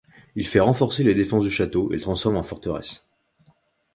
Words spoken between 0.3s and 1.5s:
Il fait renforcer les défenses